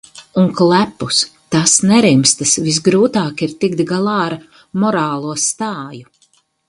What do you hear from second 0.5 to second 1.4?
klepus–